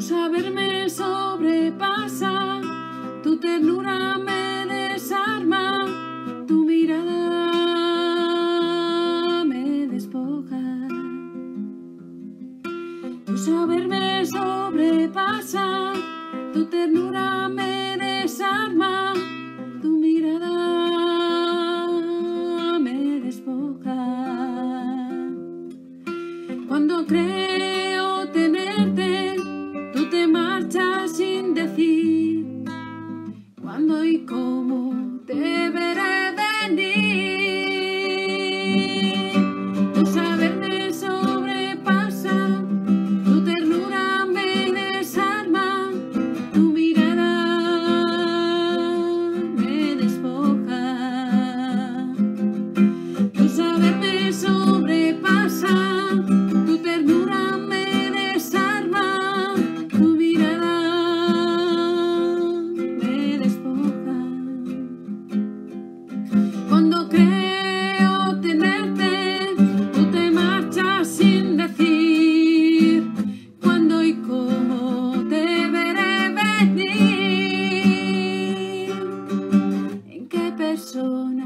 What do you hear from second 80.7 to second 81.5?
so